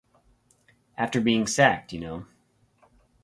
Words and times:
After 0.97 1.21
being 1.21 1.45
sacked, 1.45 1.93
you 1.93 1.99
know. 1.99 2.25